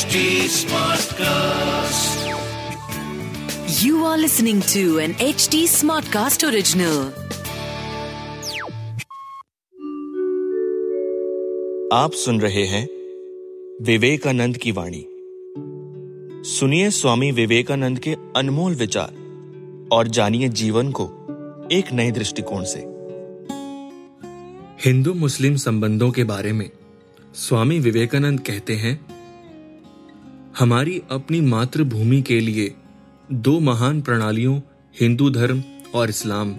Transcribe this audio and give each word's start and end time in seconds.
HD 0.00 0.20
Smartcast. 0.48 2.20
You 3.82 4.04
are 4.04 4.16
listening 4.16 4.62
to 4.72 4.98
an 4.98 5.12
HD 5.24 5.58
Smartcast 5.72 6.44
original. 6.50 7.00
आप 11.92 12.12
सुन 12.22 12.40
रहे 12.40 12.64
हैं 12.66 12.82
विवेकानंद 13.84 14.56
की 14.56 14.72
वाणी 14.72 15.04
सुनिए 16.50 16.90
स्वामी 17.00 17.30
विवेकानंद 17.32 17.98
के 17.98 18.16
अनमोल 18.36 18.74
विचार 18.76 19.12
और 19.92 20.08
जानिए 20.18 20.48
जीवन 20.62 20.92
को 21.00 21.10
एक 21.72 21.92
नए 21.92 22.10
दृष्टिकोण 22.20 22.64
से 22.74 22.86
हिंदू 24.88 25.14
मुस्लिम 25.26 25.56
संबंधों 25.68 26.10
के 26.10 26.24
बारे 26.34 26.52
में 26.52 26.68
स्वामी 27.46 27.78
विवेकानंद 27.80 28.40
कहते 28.40 28.76
हैं 28.76 28.98
हमारी 30.58 31.02
अपनी 31.10 31.40
मातृभूमि 31.40 32.22
के 32.22 32.40
लिए 32.40 32.74
दो 33.32 33.60
महान 33.60 34.02
प्रणालियों, 34.02 34.60
हिंदू 35.00 35.30
धर्म 35.30 35.62
और 35.94 36.08
इस्लाम, 36.08 36.56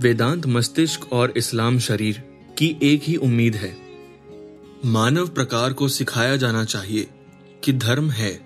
वेदांत 0.00 0.46
मस्तिष्क 0.46 1.12
और 1.12 1.34
इस्लाम 1.36 1.78
शरीर, 1.78 2.18
की 2.58 2.78
एक 2.82 3.02
ही 3.02 3.16
उम्मीद 3.16 3.54
है। 3.54 3.76
मानव 4.84 5.28
प्रकार 5.28 5.72
को 5.72 5.88
सिखाया 5.88 6.36
जाना 6.36 6.64
चाहिए 6.64 7.08
कि 7.64 7.72
धर्म 7.72 8.10
है, 8.10 8.40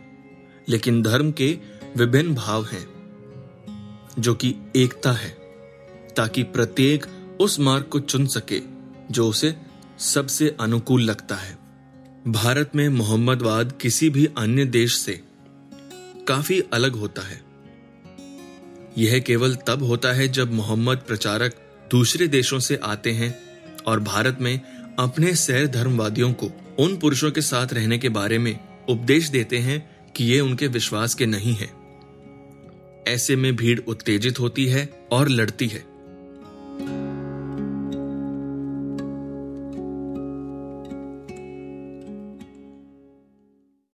लेकिन 0.69 1.03
धर्म 1.03 1.33
के 1.33 1.59
विभिन्न 1.97 2.35
भाव 2.35 2.65
हैं, 2.65 2.87
जो 4.19 4.35
कि 4.35 4.55
एकता 4.77 5.13
है, 5.13 5.37
ताकि 6.17 6.43
प्रत्येक 6.43 7.07
उस 7.41 7.61
मार्ग 7.61 7.85
को 7.85 8.01
चुन 8.01 8.27
सके, 8.27 8.61
जो 9.11 9.29
उसे 9.29 9.57
सबसे 9.99 10.57
अनुकूल 10.61 11.03
लगता 11.03 11.35
है। 11.35 11.66
भारत 12.29 12.71
में 12.75 12.89
मोहम्मदवाद 12.89 13.79
किसी 13.81 14.11
भी 14.11 14.29
अन्य 14.39 14.65
देश 14.65 14.97
से 14.99 15.21
काफ़ी 16.29 16.63
अलग 16.73 16.93
होता 16.93 17.23
है। 17.23 17.41
यह 18.99 19.19
केवल 19.19 19.55
तब 19.55 19.83
होता 19.83 20.13
है 20.13 20.29
जब 20.29 20.53
मोहम्मद 20.53 20.97
प्रचारक 20.97 21.55
दूसरे 21.91 22.29
देशों 22.29 22.59
से 22.59 22.77
आते 22.77 23.13
हैं 23.13 23.39
और 23.87 24.01
भारत 24.01 24.39
में 24.41 24.61
अपने 24.99 25.35
सैर 25.35 25.67
धर्मवादियों 25.67 26.33
को 26.33 26.51
उन 26.79 26.97
पुरुषों 26.97 27.31
के 27.31 27.41
साथ 27.41 27.73
रहने 27.73 27.99
के 27.99 28.09
बारे 28.09 28.39
में 28.39 28.61
उपदेश 28.89 29.29
देते 29.29 29.59
हैं 29.59 29.97
कि 30.17 30.25
ये 30.25 30.41
उनके 30.41 30.67
विश्वास 30.67 31.15
के 31.15 31.27
नहीं 31.27 31.55
है। 31.55 31.71
ऐसे 33.09 33.37
में 33.37 33.57
भीड़ 33.57 33.81
उत्तेजित 33.81 34.41
होती 34.41 34.67
है 34.67 35.07
और 35.13 35.29
लड़ती 35.29 35.69
है। 35.69 35.96